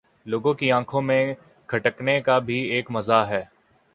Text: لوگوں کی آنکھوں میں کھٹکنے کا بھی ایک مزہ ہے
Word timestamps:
لوگوں 0.25 0.53
کی 0.53 0.71
آنکھوں 0.71 1.01
میں 1.01 1.33
کھٹکنے 1.69 2.19
کا 2.21 2.37
بھی 2.39 2.59
ایک 2.67 2.91
مزہ 2.91 3.23
ہے 3.29 3.43